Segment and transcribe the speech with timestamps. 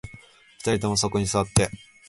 [0.61, 1.69] 二人ともそこに座って